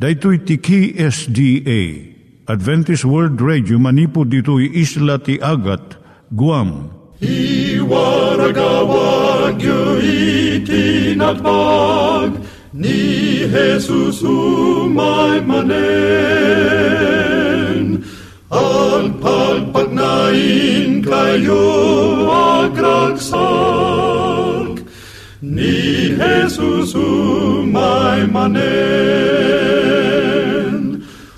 [0.00, 1.80] Daitui tiki SDA
[2.48, 6.00] Adventist World Radio manipud ditui isla ti Agat
[6.32, 6.88] Guam.
[7.20, 9.60] I waragawag
[10.00, 11.44] itinatpag
[12.72, 15.68] ni Jesus umay manen
[18.48, 21.68] al pagpagnain kayo
[22.64, 24.29] agkansak
[25.40, 28.60] ni Jesus umay manen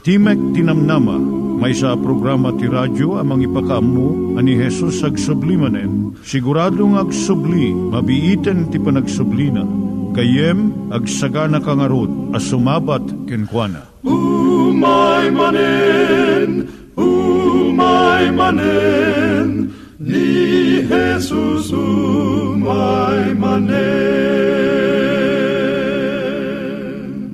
[0.03, 1.15] Timek Tinamnama,
[1.63, 6.19] may sa programa ti radyo amang ipakaammo ani Jesus ag sublimanen.
[6.27, 9.63] Siguradong ag subli, mabiiten ti panagsublina.
[10.11, 13.87] Kayem ag sagana kangarot as sumabat kenkwana.
[14.03, 16.67] umay manen
[16.99, 19.71] umay manen
[20.03, 22.22] ni Jesus umay
[22.63, 24.23] manen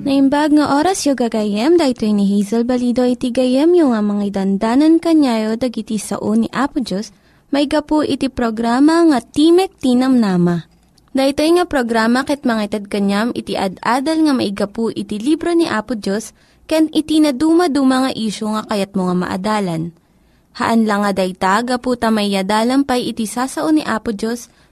[0.09, 4.97] Naimbag nga oras yung gagayem, dahil ni Hazel Balido iti gayem yung nga mga dandanan
[4.97, 7.13] kanyayo dagiti sao ni Apo Diyos,
[7.53, 10.65] may gapu iti programa nga Timek Tinam Nama.
[11.13, 15.93] Dahil nga programa ket mga itad kanyam iti ad-adal nga maigapu iti libro ni Apo
[15.93, 16.33] Diyos,
[16.69, 19.93] ken iti na dumaduma nga isyo nga kayat mo nga maadalan.
[20.57, 24.49] Haan lang nga dayta, gapu tamay yadalam pay iti sasao ni Apo Diyos,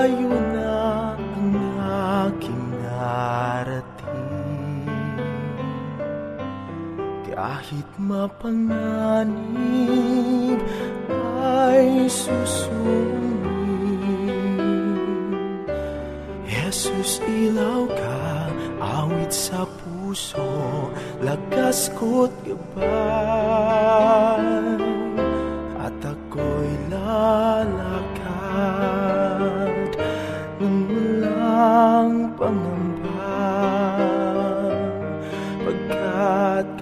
[0.00, 1.52] Layo na ang
[2.32, 4.32] aking narating
[7.28, 9.36] Kahit mapanganib
[11.36, 13.28] ay susuming
[16.48, 18.48] Jesus, ilaw ka,
[18.80, 20.88] awit sa puso,
[21.20, 22.80] lakas ko't gabay.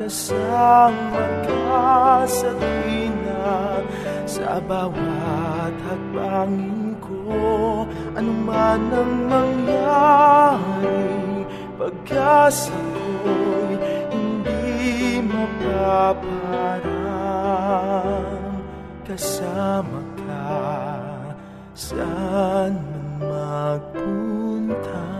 [0.08, 2.24] Pagkat kasama ka
[4.24, 7.84] sa bawat hakbangin ko,
[8.16, 11.44] anuman ang mangyari,
[11.76, 12.72] pag-asa
[13.20, 13.76] ko'y
[14.08, 16.24] hindi mapaparang
[19.04, 20.56] kasama ka
[21.76, 25.17] saan man magpunta.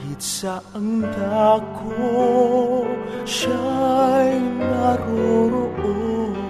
[0.00, 2.88] Kahit saang dako
[3.28, 6.40] siya'y naroroon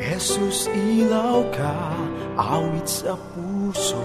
[0.00, 1.76] Jesus, ilaw ka,
[2.40, 4.00] awit sa puso,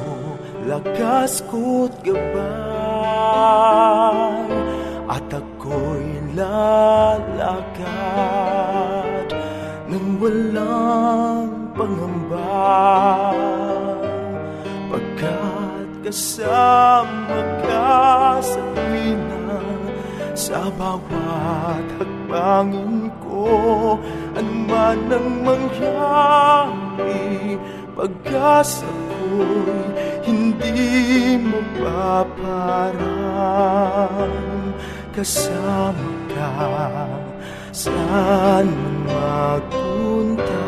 [0.67, 2.27] lakas ko't gabay.
[5.07, 7.87] At ako'y lalakad
[9.87, 13.36] ng walang pangamba.
[16.07, 17.35] Kasama
[17.67, 19.59] ka sa tuwina
[20.39, 23.99] Sa bawat hakbangin ko
[24.39, 27.19] Ano man ang mangyari
[27.91, 29.83] Pag-asa ko'y
[30.23, 33.03] hindi mapaparang
[35.11, 36.55] Kasama ka
[37.75, 38.71] saan
[39.11, 40.66] magpunta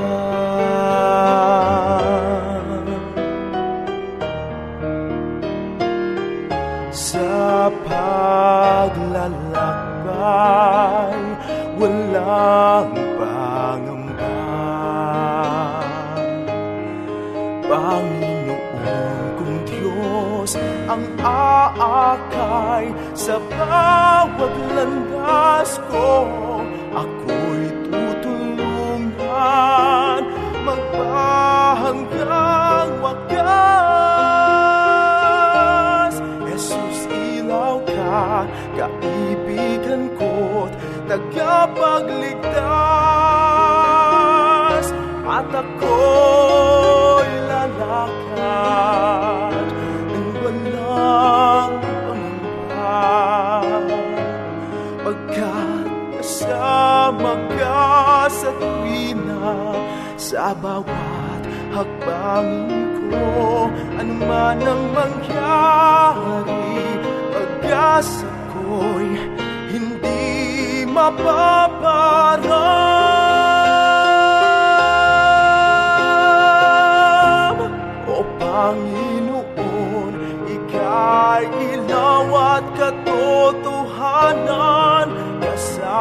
[55.28, 59.76] Pagkat kasama ka sa tuwina
[60.16, 61.44] Sa bawat
[61.76, 63.68] hakbangin ko
[64.00, 66.56] Ano man ang mangyari
[67.36, 69.12] Pag-asa ko'y
[69.76, 72.40] hindi mapaparam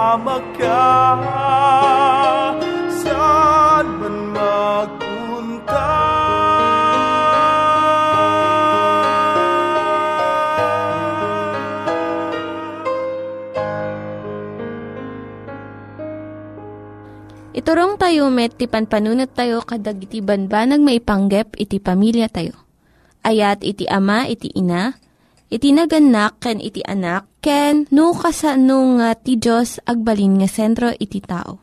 [0.08, 0.88] Kasama ka
[3.04, 5.84] saan man magpunta
[17.52, 22.56] Iturong tayo met, ti panpanunat tayo kadag iti banbanag maipanggep iti pamilya tayo.
[23.20, 24.96] Ayat iti ama, iti ina,
[25.52, 31.22] iti naganak, ken iti anak, ken no kasano nga ti Diyos agbalin nga sentro iti
[31.22, 31.58] tao.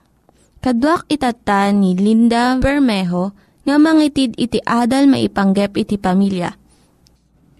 [0.64, 3.36] Kaduak itata ni Linda Bermejo
[3.66, 6.50] nga mangitid iti adal maipanggep iti pamilya.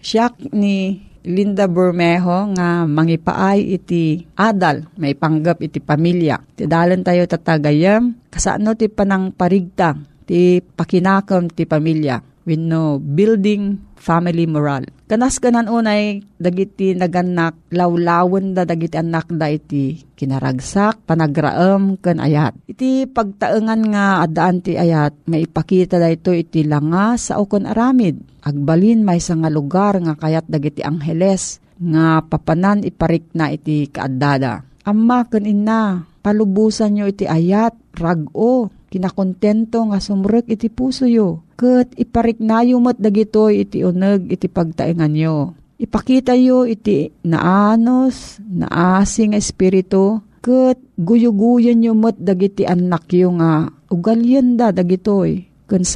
[0.02, 6.38] Siya ni Linda Bermejo nga mangipaay iti adal, may panggap iti pamilya.
[6.54, 12.22] Ti dalan tayo tatagayam, kasano ti panang parigta, ti pakinakam ti pamilya.
[12.46, 14.86] Wenno building family moral.
[15.06, 22.58] Kanas kanan unay dagiti naganak lawlawan da dagiti anak da iti kinaragsak panagraem ken ayat.
[22.66, 28.18] Iti pagtaengan nga adaan ti ayat maipakita da ito iti langa sa ukon aramid.
[28.42, 34.66] Agbalin may nga lugar nga kayat dagiti angheles nga papanan iparik na iti kaaddada.
[34.82, 41.46] Amma ken inna palubusan nyo iti ayat rag-o kinakontento nga sumrek iti puso yo.
[41.54, 45.54] Kat ipariknayo mat dagitoy iti uneg iti pagtaengan yo.
[45.78, 54.58] Ipakita yo iti naanos, naasing espiritu, kat guyuguyan yo mat dagiti anak yo nga ugalyan
[54.58, 55.46] da dagitoy.
[55.70, 55.86] Kun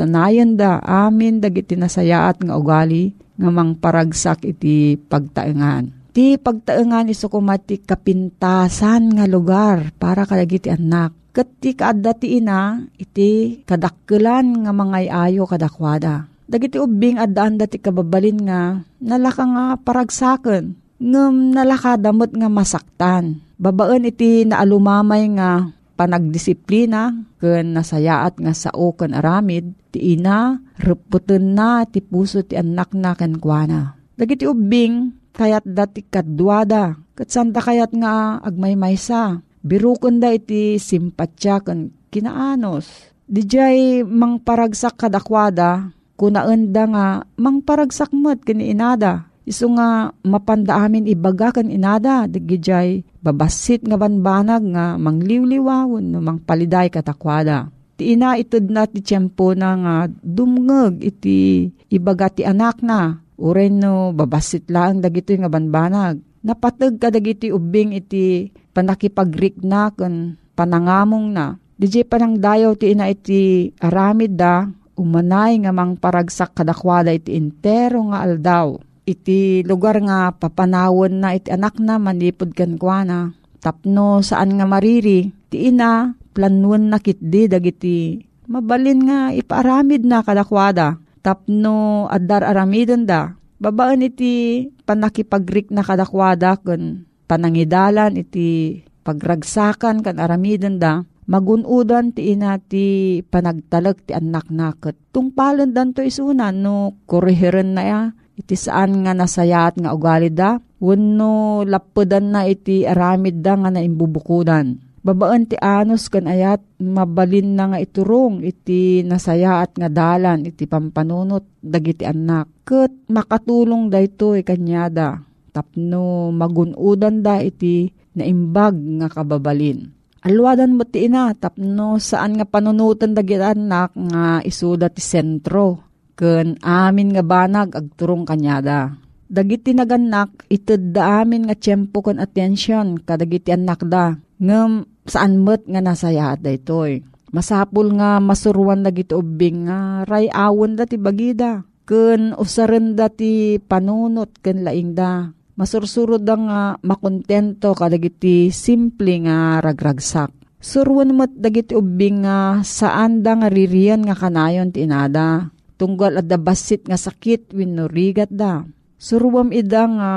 [0.54, 5.99] da amin dagiti nasayaat nga ugali nga mangparagsak iti pagtaengan.
[6.10, 12.82] Ti pagtaengan iso kumati kapintasan nga lugar para kadagiti anak Kat ti kaadda ti ina,
[12.98, 14.98] iti kadakkelan nga mga
[15.30, 16.26] ayo kadakwada.
[16.50, 23.38] Dagiti ubing addaan dati kababalin nga, nalaka nga paragsaken, ngem nalaka damot nga masaktan.
[23.62, 31.86] Babaan iti naalumamay nga panagdisiplina, ken nasayaat nga sao ken aramid, ti ina, reputen na
[31.86, 33.94] ti puso ti anak na ken kuana.
[34.18, 41.92] Dagiti ubing, kayat dati kadwada, kat santa kayat nga agmaymaysa, Birukon da iti simpatya kan
[42.08, 43.12] kinaanos.
[43.28, 47.06] Dijay mang paragsak kadakwada, kunaenda nga
[47.36, 49.28] mang paragsak mo't kini inada.
[49.44, 56.40] Iso nga mapanda amin ibaga kan inada, digijay babasit nga banbanag nga mangliwliwawon no mang
[56.40, 57.68] paliday katakwada.
[58.00, 63.20] Ti ina itod na ti tiyempo na nga dumngeg iti ibaga ti anak na.
[63.40, 66.20] Uren no babasit lang dagito nga banbanag.
[66.44, 71.56] Napatag ka dagiti ubing iti panakipagrik na kun panangamong na.
[71.80, 74.68] DJ panang dayaw ti ina iti aramid da,
[75.00, 78.76] umanay nga mang paragsak kadakwada iti intero nga aldaw.
[79.08, 83.32] Iti lugar nga papanawon na iti anak na manipod kan kwa na.
[83.60, 88.20] Tapno saan nga mariri, ti ina planuan na kitdi dagiti
[88.50, 91.00] mabalin nga ipaaramid na kadakwada.
[91.20, 93.36] Tapno adar aramidon da.
[93.60, 102.58] Babaan iti panakipagrik na kadakwada kun panangidalan iti pagragsakan kan aramidon da magunudan ti ina
[102.58, 104.98] ti panagtalag ti anak naket.
[105.14, 108.00] Tungpalan dan to isunan no kurihiren na ya
[108.34, 110.58] iti saan nga nasayat nga ugali da.
[110.80, 117.72] Wano lapudan na iti aramid da nga naimbubukudan babaan ti anos kan ayat mabalin na
[117.72, 122.64] nga iturong iti nasayaat nga dalan iti pampanunot dagiti anak.
[122.68, 129.90] Ket makatulong da ito ikanyada tapno magunudan da iti naimbag nga kababalin.
[130.20, 136.60] Alwadan mo ti ina tapno saan nga panunutan dagiti anak nga isuda ti sentro ken
[136.60, 139.00] amin nga banag agturong kanyada.
[139.30, 145.64] Dagiti naganak ited da amin nga tiyempo kon atensyon kadagiti anak da ngem saan met
[145.64, 147.04] nga nasaya da itoy.
[147.30, 151.62] Masapul nga masuruan na gito ubing nga ray awon da ti bagida.
[151.86, 155.30] Ken usaren da ti panunot ken laing da.
[155.54, 160.34] Masursurod da nga makontento kadagiti simple nga ragragsak.
[160.60, 165.54] Surwan mo't dagiti ubing nga saan da nga ririyan nga kanayon ti inada.
[165.80, 168.66] Tunggal at da basit nga sakit wino rigat da.
[169.00, 170.10] Surwam ida nga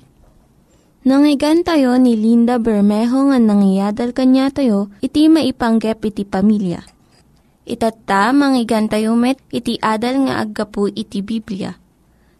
[1.01, 6.85] Nangyigan tayo ni Linda Bermejo nga nangyadal kanya tayo, iti maipanggep iti pamilya.
[7.65, 11.73] Itatta, manggigan tayo met, iti adal nga aggapu iti Biblia.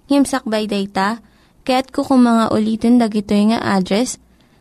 [0.08, 1.25] Ngimsakbay dayta,
[1.65, 4.22] kaya't kukumanga ulitin dagito nga address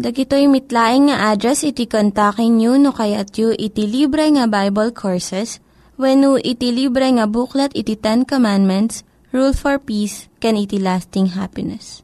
[0.00, 5.60] Dagitoy mitlaing nga address iti kontakin nyo no kayat yu iti libre nga Bible Courses
[6.00, 12.00] when iti libre nga buklat iti Ten Commandments rule for peace, can iti lasting happiness.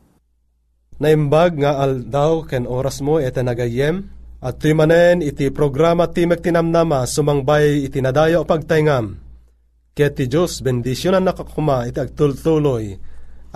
[1.01, 4.13] Naimbag nga aldaw ken oras mo ete nagayem,
[4.45, 9.17] at tuy manen iti programa Timek Tinamnama sumangbay iti nadayo pagtayngam.
[9.97, 12.93] Ket ti Diyos bendisyonan nakakuma iti agtultuloy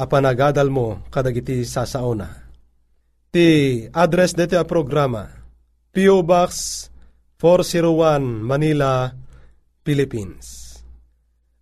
[0.00, 2.49] a panagadal mo kadagiti sasaona.
[3.30, 5.22] Ti address dito a programa
[5.94, 6.26] P.O.
[6.26, 6.50] Box
[7.38, 9.06] 401 Manila,
[9.86, 10.74] Philippines.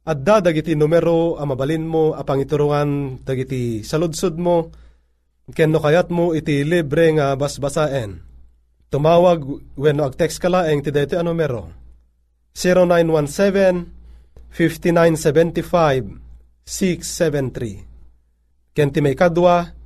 [0.09, 4.73] At dagiti numero a mabalin mo a pangituruan dagiti saludsud mo
[5.53, 8.17] ken no kayat mo iti libre nga basbasaen.
[8.89, 9.45] Tumawag
[9.77, 11.69] wenno ag-text ka laeng ti daytoy a numero
[12.57, 16.17] 0917 5975
[16.65, 18.73] 673.
[18.73, 19.77] Ken ti may kadwa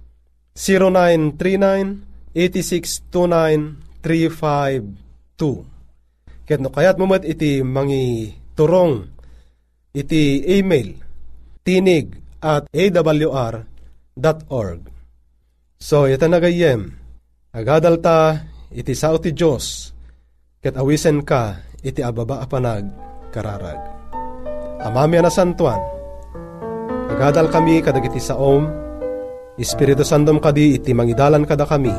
[0.57, 2.01] 0939
[2.35, 5.65] 8629 352.
[6.45, 9.07] Ket no kayat mo iti mangi turong
[9.95, 10.93] iti email
[11.63, 14.81] tinig at awr.org.
[15.83, 16.95] So, ito nagayem,
[17.55, 19.93] agadal ta iti sao ti Diyos,
[20.63, 22.87] ket awisen ka iti ababa a panag
[23.35, 23.79] kararag.
[24.83, 25.79] Amami na santuan,
[27.11, 28.67] agadal kami kadagiti saom,
[29.61, 31.93] Espiritu Santom kadi iti mangidalan kada kami,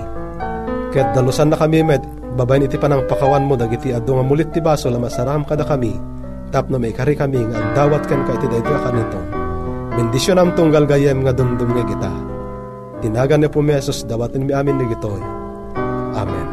[0.90, 2.02] ket dalusan na kami met
[2.34, 5.94] babayin iti panang pakawan mo dagiti adu nga mulit ti baso la masaram kada kami,
[6.50, 9.22] tapno may kari kami nga agdawat ken ka iti daytoy kanito.
[9.94, 12.14] Bendisyon am tunggal gayem nga dumdum nga kita.
[13.06, 15.22] Tinagan ni pumesos dawatin mi amin ni gitoy.
[16.18, 16.48] Amen.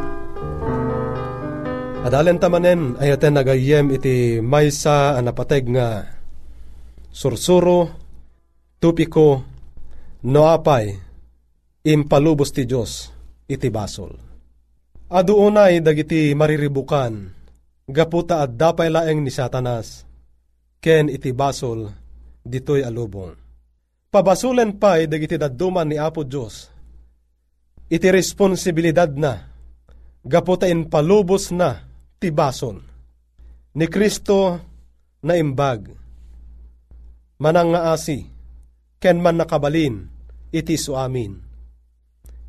[2.04, 6.12] Adalen tamanen ayaten nagayem iti maysa anapateg nga
[7.08, 7.88] sursuro,
[8.76, 9.49] tupiko,
[10.20, 10.92] noapay,
[11.84, 13.08] impalubos ti Diyos
[13.48, 14.14] iti basol.
[15.10, 17.34] Adu unay dagiti mariribukan,
[17.90, 20.06] gaputa at dapay laeng ni Satanas,
[20.78, 21.90] ken iti basol,
[22.46, 23.34] ditoy alubong.
[24.10, 26.70] Pabasulen pa'y dagiti daduman ni Apo Diyos,
[27.90, 29.50] iti responsibilidad na,
[30.22, 31.86] gaputa palubos na,
[32.22, 32.78] ti bason.
[33.74, 34.58] Ni Kristo
[35.22, 35.90] na imbag,
[37.38, 38.26] manang nga asi,
[39.00, 40.12] ken man nakabalin,
[40.52, 41.40] iti su amin.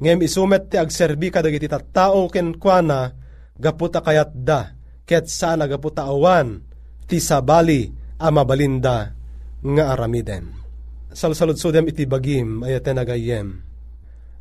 [0.03, 3.15] Ngem isumet ti agserbi kadagiti tattao ken kuana,
[3.55, 4.75] gaputa kayat da,
[5.07, 6.59] ket sana gaputa awan,
[7.07, 7.87] ti sabali
[8.19, 9.15] amabalinda
[9.63, 10.51] nga aramiden.
[11.11, 13.47] Salsaludsudem iti bagim ayaten nagayem.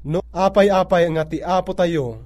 [0.00, 2.24] No apay-apay nga ti apo tayo,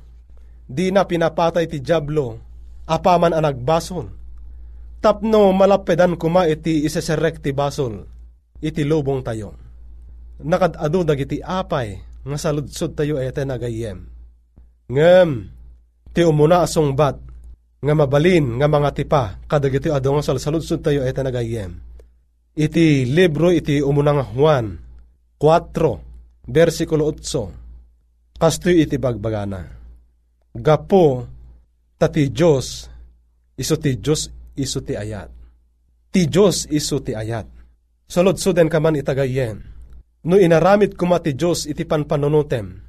[0.64, 2.38] di na pinapatay ti jablo,
[2.86, 4.06] apaman ang nagbason.
[5.02, 8.06] Tapno malapedan kuma iti iseserek ti basol,
[8.62, 9.63] iti lubong tayo.
[10.42, 14.08] Nakadado dagiti apay, nga saludsod tayo ete nagayem.
[14.90, 15.30] Ngem,
[16.10, 17.20] ti umuna asong bat,
[17.84, 21.76] nga mabalin nga mga tipa, kadagiti ado nga saludsod tayo ete nagayem.
[22.54, 24.78] Iti libro iti umunang Juan,
[25.38, 29.62] 4, versikulo 8, kastoy iti bagbagana.
[30.54, 31.26] Gapo,
[31.98, 32.86] tati Diyos,
[33.58, 35.30] iso ti Diyos, iso ti ayat.
[36.14, 37.50] Ti Diyos, iso ti ayat.
[38.06, 39.73] Salod-suden ka man itagayen.
[40.24, 42.80] No inaramit kuma ti Diyos iti panpanunutem.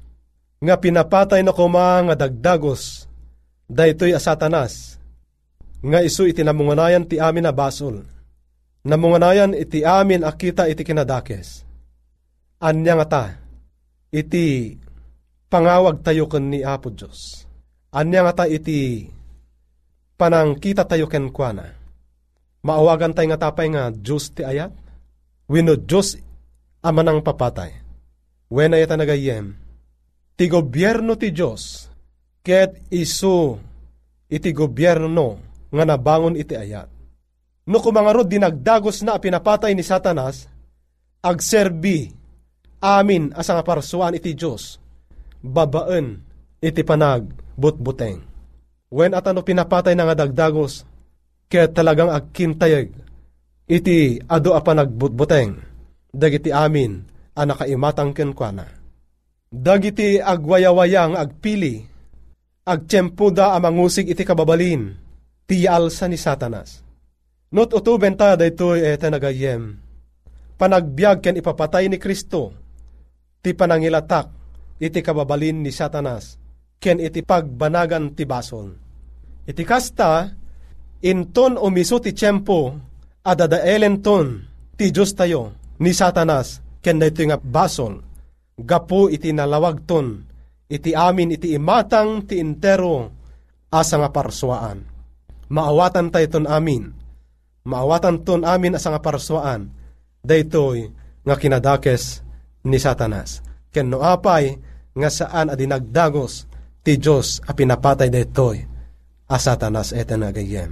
[0.56, 3.04] Nga pinapatay na kuma nga dagdagos.
[3.68, 4.96] Daytoy a satanas.
[5.84, 8.00] Nga iso iti namunganayan ti amin na basol.
[8.88, 11.68] Namunganayan iti amin akita iti kinadakes.
[12.56, 13.24] Anya nga ta,
[14.08, 14.72] iti
[15.52, 17.44] pangawag tayo ken ni Apo Diyos
[17.92, 19.04] Anya nga ta iti
[20.16, 21.68] panang kita tayo ken kuana.
[22.64, 24.72] Maawagan tayo nga tapay nga Diyos ti ayat.
[25.52, 26.16] Wino Diyos
[26.86, 27.74] amanang papatay.
[28.46, 29.58] When ayata nagayem,
[30.38, 31.90] ti gobyerno ti Diyos,
[32.46, 33.58] ket isu
[34.30, 35.42] iti gobyerno
[35.74, 36.86] nga nabangon iti ayat.
[37.66, 40.46] No kumangarod dinagdagos na pinapatay ni Satanas,
[41.18, 42.14] agserbi
[42.78, 44.78] amin asa nga parsuan iti Diyos,
[45.42, 46.22] babaan
[46.62, 47.26] iti panag
[47.58, 48.22] butbuteng.
[48.86, 50.86] When at ano pinapatay na nga dagdagos,
[51.50, 52.94] kaya talagang agkintayag,
[53.66, 55.58] iti ado apa nagbutbuteng,
[56.12, 57.02] dagiti amin,
[57.36, 58.66] anakaimatang kenkwana.
[59.46, 61.86] Dagiti agwayawayang agpili,
[62.66, 64.90] agtsyempuda amangusig iti kababalin,
[65.46, 66.82] tiyalsa ni satanas.
[67.54, 69.78] Not utuben ta daytoy ete nagayem,
[70.58, 72.52] panagbiag ken ipapatay ni Kristo,
[73.38, 74.26] ti panangilatak,
[74.82, 76.36] iti kababalin ni satanas,
[76.82, 78.74] ken iti pagbanagan ti bason.
[79.46, 80.26] Iti kasta,
[81.06, 82.74] inton umiso ti tiyempo,
[83.22, 84.42] adadaelen ton
[84.74, 88.00] ti Diyos tayo, ni satanas, ken dito nga bason,
[88.56, 90.24] gapu iti nalawag ton,
[90.70, 93.12] iti amin iti imatang ti intero,
[93.70, 94.84] asa nga parsuaan.
[95.46, 96.90] Maawatan tayo ton amin,
[97.66, 99.70] maawatan ton amin asa nga parsuaan,
[100.24, 100.90] daytoy
[101.26, 102.22] nga kinadakes
[102.66, 103.42] ni satanas.
[103.70, 104.58] Ken no apay,
[104.96, 106.48] nga saan adinagdagos,
[106.80, 108.62] ti Diyos a pinapatay detoy
[109.26, 110.70] a satanas eten agayem.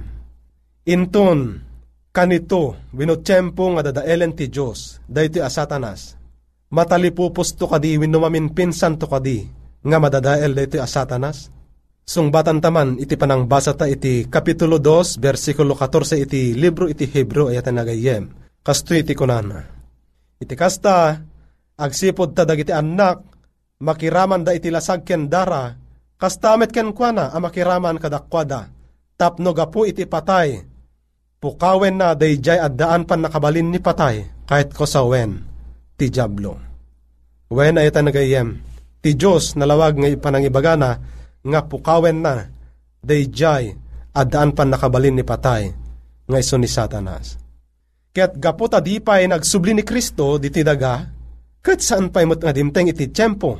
[0.87, 1.59] Inton
[2.15, 6.15] kanito winotsyempo nga dadaelen ti Diyos daytoy a satanas.
[6.71, 9.43] Matalipupos to kadi winumamin pinsan to kadi
[9.83, 11.51] nga madadael daytoy a satanas.
[12.07, 17.51] Sungbatan taman iti panang basa ta iti kapitulo 2 versikulo 14 iti libro iti Hebro
[17.51, 18.23] ayatan nagayem.
[18.63, 19.59] Kasto iti kunana.
[20.39, 21.19] Iti kasta
[21.75, 23.19] agsipod ta dagiti anak
[23.83, 28.71] makiraman da iti lasag ken dara Kastamet ken kuana amakiraman kadakwada,
[29.19, 30.63] tapno gapu iti patay,
[31.45, 35.45] pukawen na dayjay addaan pan nakabalin ni patay, kahit ko sa wen,
[35.93, 36.57] ti jablo.
[37.53, 38.65] Wen ay nagayem,
[39.05, 40.97] ti Diyos nalawag nga ipanangibagana,
[41.45, 42.49] nga pukawen na,
[43.05, 43.77] dayjay
[44.17, 45.69] addaan pan nakabalin ni patay,
[46.25, 47.37] nga iso ni satanas.
[48.09, 51.05] Ket gaputa di pa'y nagsubli ni Kristo diti daga,
[51.61, 53.53] ket saan pa'y mo't nga dimteng iti tiyempo,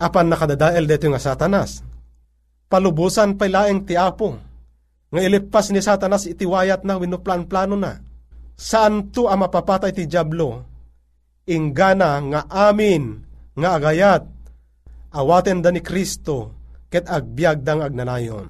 [0.00, 1.84] apan nakadadael deto nga satanas.
[2.72, 4.51] Palubusan pay laeng ti apo,
[5.12, 8.00] nga ilipas ni Satanas iti wayat na wenno plan-plano na.
[8.56, 10.64] Saan to ang mapapatay ti Diablo?
[11.44, 13.20] Ingana nga amin
[13.52, 14.24] nga agayat
[15.12, 16.56] awaten da ni Kristo
[16.88, 18.48] ket agbiag dang agnanayon.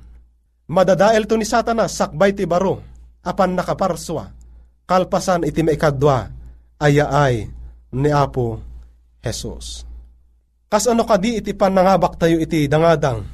[0.71, 2.79] Madadael to ni Satanas sakbay ti baro
[3.27, 4.31] apan nakaparswa
[4.87, 6.31] kalpasan iti maikadwa
[6.79, 7.51] ayaay
[7.99, 8.63] ni Apo
[9.19, 9.83] Jesus.
[10.71, 13.27] Kas ano kadi iti panangabak tayo iti dangadang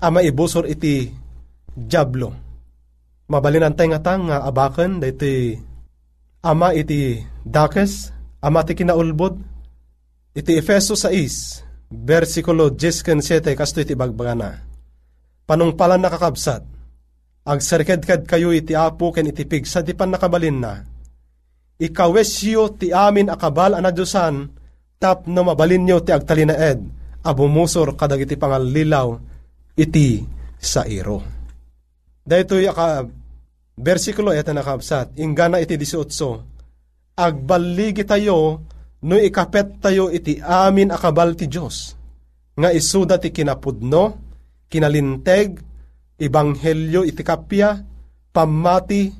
[0.00, 1.12] ama ibusor iti
[1.76, 2.45] Diablo
[3.26, 5.58] Mabalinan tayo nga tang nga abakan dati
[6.46, 9.34] ama iti dakes, ama ti kinaulbod,
[10.30, 14.62] iti Efeso 6, versikulo 10 7, kasto iti bagbagana.
[15.42, 16.62] Panungpalan nakakabsat,
[17.42, 20.86] agsarked-ked kayo iti apo ken iti pigsa di pan nakabalin na.
[21.82, 24.54] Ikawesyo ti amin akabal anadyusan,
[25.02, 26.78] tap no mabalin nyo ti agtalinaed,
[27.26, 29.18] abumusor kadag iti pangalilaw,
[29.74, 30.22] iti
[30.62, 31.35] sa iro.
[32.26, 33.06] Dahito yaka
[33.78, 38.66] versikulo ito nakabsat, ingana iti 18, agbaligi tayo
[39.06, 41.94] no ikapet tayo iti amin akabal ti Diyos,
[42.58, 44.18] nga isuda ti kinapudno,
[44.66, 45.62] kinalinteg,
[46.18, 47.78] ibanghelyo iti kapya,
[48.34, 49.14] pamati,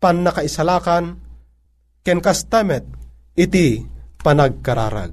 [0.00, 1.04] pan nakaisalakan,
[2.00, 2.88] ken kastamet,
[3.36, 3.84] iti
[4.24, 5.12] panagkararag.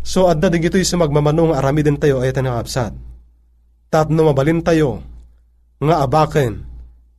[0.00, 2.96] So adda digito'y sumagmamanong arami din tayo ay nakabsat.
[3.92, 5.00] Tatno mabalin tayo,
[5.84, 6.52] nga abaken,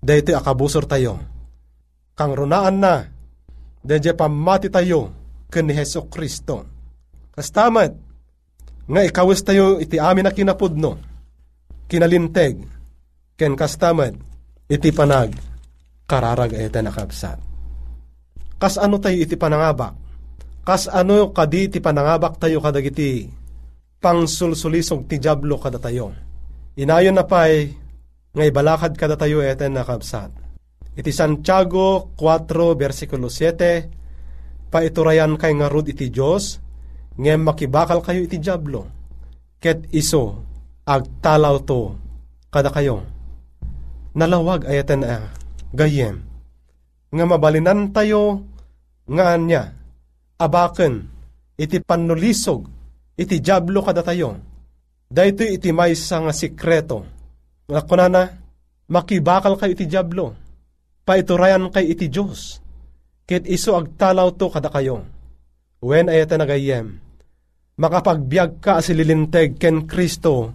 [0.01, 1.21] dayto akabusor tayo.
[2.15, 3.05] Kang runaan na,
[3.83, 5.11] dayto pamati tayo,
[5.51, 6.65] ken ni Heso Kristo.
[7.35, 7.91] Kastamat,
[8.85, 10.91] nga ikawis tayo iti amin na kinapudno,
[11.89, 12.63] kinalinteg,
[13.35, 14.15] ken kastamat,
[14.71, 15.35] iti panag,
[16.09, 17.37] kararag ete nakabsat.
[18.55, 19.93] Kas ano tayo iti panangabak?
[20.65, 23.29] Kas ano kadi iti panangabak tayo kadagiti
[23.99, 26.15] pangsulsulisog ti jablo kada tayo.
[26.79, 27.84] Inayon na pa'y
[28.35, 30.27] nga ibalakad kada tayo eten nakabsat.
[30.95, 36.59] Iti Santiago 4 versikulo 7 paiturayan kay nga rod iti Diyos
[37.15, 38.91] ngem makibakal kayo iti jablo
[39.63, 40.43] ket iso
[40.83, 41.95] agtalaw to
[42.51, 43.07] kada kayo.
[44.15, 45.31] Nalawag ayaten a
[45.71, 46.19] gayem
[47.11, 48.43] nga mabalinan tayo
[49.07, 49.71] nga anya
[50.35, 51.07] abaken
[51.55, 52.67] iti panulisog
[53.15, 54.35] iti jablo kada tayo.
[55.07, 57.14] Dahito iti maysa nga sikreto
[57.65, 58.29] nga kunana,
[58.89, 60.37] makibakal kay iti Diablo,
[61.01, 62.61] paiturayan kay iti Diyos,
[63.25, 65.01] kit iso agtalaw to kada kayo.
[65.81, 67.01] Wen ayata nagayem,
[67.77, 70.53] makapagbiag ka asililinteg ken Kristo,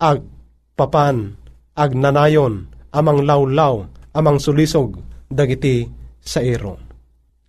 [0.00, 0.24] ag
[0.72, 1.36] papan,
[1.76, 3.84] ag nanayon, amang lawlaw,
[4.16, 4.96] amang sulisog,
[5.28, 5.84] dagiti
[6.20, 6.80] sa iro.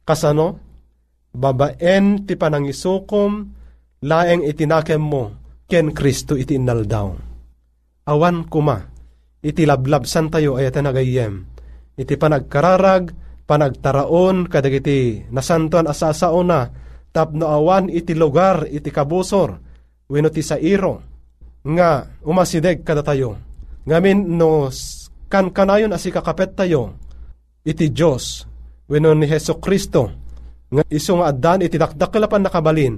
[0.03, 0.67] Kasano?
[1.29, 3.31] Babaen ti panangisukom,
[4.03, 5.23] laeng itinakem mo,
[5.69, 7.29] ken Kristo iti inaldaw
[8.09, 8.88] awan kuma,
[9.39, 11.47] iti lablabsan tayo ay nagayem.
[11.99, 13.11] Iti panagkararag,
[13.43, 16.71] panagtaraon, kadagiti nasantuan asasao na,
[17.11, 19.59] tapno awan iti lugar, iti kabusor,
[20.07, 21.03] wino ti sa iro,
[21.65, 23.35] nga umasideg kada tayo.
[23.83, 24.69] Ngamin no
[25.27, 26.95] kan kanayon asi kakapet tayo,
[27.65, 28.45] iti Diyos,
[28.87, 30.13] wino ni Heso Kristo,
[30.69, 32.95] nga iso nga adan iti dakdakelapan nakabalin,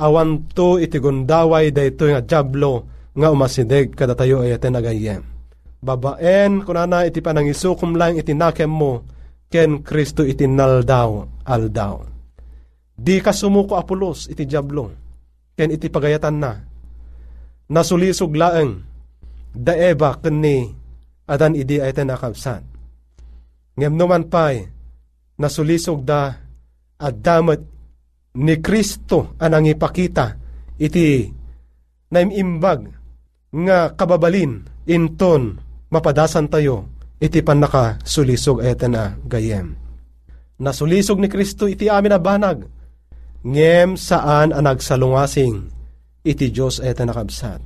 [0.00, 5.39] awan to iti gundaway dayto nga jablo, nga umasideg kada tayo ay aten agayem.
[5.80, 9.00] Babaen kunana iti panangisukom lang iti nakem mo
[9.48, 12.04] ken Kristo iti naldaw aldaw.
[13.00, 14.92] Di ka sumuko apulos iti jablo
[15.56, 16.52] ken iti pagayatan na.
[17.72, 18.72] Nasulisog laeng
[19.56, 20.68] daeba keni
[21.24, 22.60] adan idi ay nakabsan.
[23.80, 24.68] Ngem naman pa'y
[25.40, 26.28] nasulisog da
[27.00, 27.16] at
[28.36, 30.36] ni Kristo anang ipakita
[30.76, 31.24] iti
[32.12, 32.80] naimimbag
[33.50, 36.86] nga kababalin inton mapadasan tayo
[37.20, 39.76] iti pan naka sulisog eten a gayem.
[40.60, 42.64] Nasulisog ni Kristo iti amin a banag,
[43.44, 45.68] ngem saan ang nagsalungasing
[46.24, 47.60] iti Diyos eten nakabsat.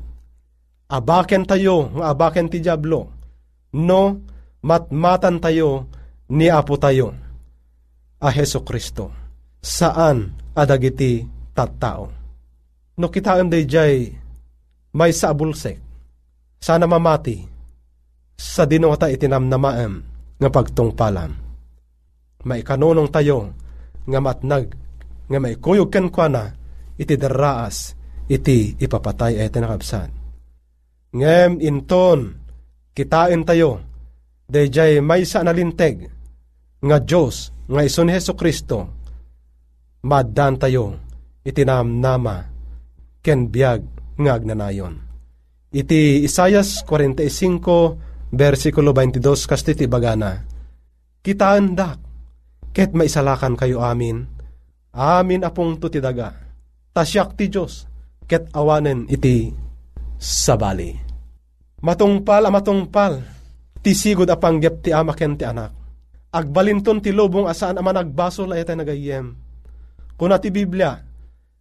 [0.90, 3.10] Abaken tayo nga abaken ti Diablo,
[3.74, 4.02] no
[4.62, 5.90] matmatan tayo
[6.30, 7.12] ni Apo tayo,
[8.20, 9.10] a Heso Kristo.
[9.64, 11.24] Saan adagiti
[11.56, 12.12] tattao?
[12.94, 14.12] No kitaan day jay
[14.94, 15.82] may sa abulsek,
[16.62, 17.42] sana mamati,
[18.34, 19.94] sa dinota itinamnamaem
[20.38, 21.32] nga pagtungpalam.
[22.44, 23.56] May kanunong tayo
[24.04, 24.74] nga matnag,
[25.30, 26.52] nga may kuyog ken na,
[27.00, 27.96] iti daraas,
[28.28, 30.10] iti ipapatay ay tinakabsan.
[31.14, 32.36] Ngem inton,
[32.92, 33.80] kitain tayo,
[34.50, 36.10] dayjay may sa nalinteg,
[36.84, 38.92] nga Diyos, nga ison Heso Kristo,
[40.04, 41.00] maddan tayo,
[41.40, 42.52] itinamnama,
[43.24, 43.80] ken biyag
[44.20, 45.00] nga agnanayon.
[45.74, 50.42] Iti Isayas 45, versikulo 22 kastiti bagana.
[51.24, 51.98] Kitaan dak,
[52.74, 54.28] ket maisalakan kayo amin,
[54.92, 56.36] amin apong tutidaga,
[56.92, 57.88] tasyak ti Diyos,
[58.28, 59.48] ket awanen iti
[60.20, 60.92] sabali.
[61.80, 63.24] Matungpal a matungpal,
[63.80, 65.72] ti sigod a panggep ti ama ken ti anak.
[66.34, 69.32] Agbalinton ti lubong asaan aman agbasol ay nagayem.
[70.18, 70.98] Kuna ti Biblia,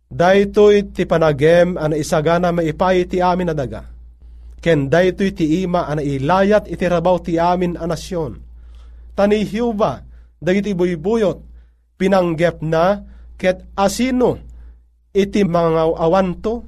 [0.10, 3.93] daytoy ti panagem ana isagana maipay ti amin na daga
[4.64, 8.40] ken daytoy ti ima ana ilayat iti rabaw ti amin a nasyon.
[9.12, 10.00] Tani Hiuba,
[10.40, 11.38] dagiti buybuyot,
[12.00, 13.04] pinanggep na,
[13.36, 14.40] ket asino,
[15.12, 16.64] iti mga awanto,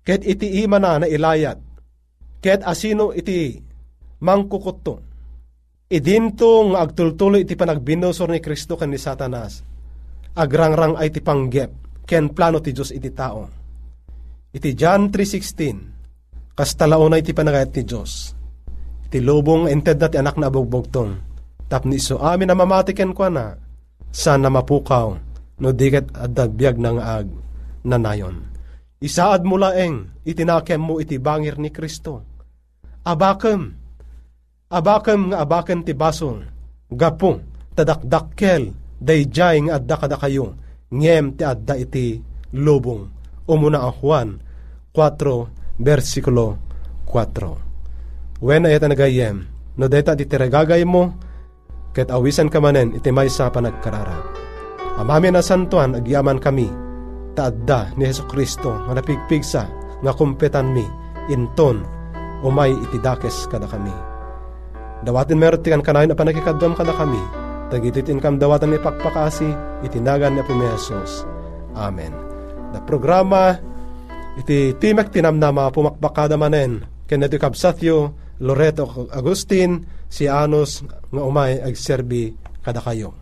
[0.00, 1.60] ket iti ima na na ilayat,
[2.40, 3.60] ket asino iti
[4.24, 5.04] mangkukuto.
[5.86, 9.62] Idinto agtultuloy iti panagbinosor ni Kristo ken ni Satanas.
[10.34, 13.46] Agrangrang ay ti panggep, ken plano ti Diyos iti tao.
[14.50, 15.95] Iti John 3.16
[16.56, 18.32] Kastalaunay ti panagayat ti Diyos.
[19.12, 21.12] Ti lubong ented na ti anak na abugbogtong.
[21.68, 23.46] Tapni so amin na mamatiken kwa na.
[24.08, 25.20] Sana mapukaw
[25.60, 27.28] no diket at dagbiag ng ag
[27.84, 28.40] nanayon.
[29.04, 32.24] Isaad mo laeng itinakem mo iti bangir ni Kristo.
[33.04, 33.76] Abakem.
[34.72, 36.40] Abakem nga abakem ti basol.
[36.88, 37.44] Gapo
[37.76, 40.56] tadakdakkel dayjay nga adda kada kayo.
[40.88, 42.16] Ngem ti adda iti
[42.56, 43.12] lubong.
[43.44, 44.28] Umuna ang Juan
[44.96, 46.56] 4 versikulo
[47.08, 48.42] 4.
[48.44, 49.48] When ayat nagayem,
[49.80, 51.16] no deta di tiragagay mo,
[51.96, 54.20] ket awisan ka manen iti may sa panagkarara.
[55.00, 56.68] Amami na santuan agyaman kami,
[57.36, 59.64] taadda ni Heso Kristo nga napigpigsa
[60.00, 60.84] nga kumpetan mi,
[61.32, 61.84] inton,
[62.44, 63.92] umay itidakes kada kami.
[65.04, 67.20] Dawatin meron tikan kanayon na panakikadwam kada kami,
[67.68, 69.48] tagititin kam dawatan ni pakpakasi,
[69.84, 70.56] itinagan ni Apo.
[71.76, 72.12] Amen.
[72.72, 73.60] The programa
[74.36, 79.80] iti timek tinamnama pumakbakada manen ken iti kabsatyo Loreto Agustin
[80.12, 83.16] si Anos nga umay agserbi kada kayo.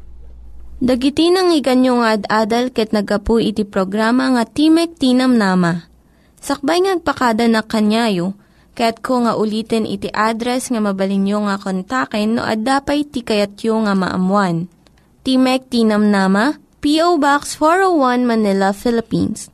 [0.82, 5.86] Dagiti nang iganyo nga ad-adal ket nagapu iti programa nga Timek Tinam Nama.
[6.42, 8.34] Sakbay ngagpakada na kanyayo,
[8.74, 14.66] ket ko nga ulitin iti address nga mabalinyo nga kontaken no ad-dapay tikayatyo nga maamuan.
[15.22, 17.16] Timek Tinam Nama, P.O.
[17.22, 19.53] Box 401 Manila, Philippines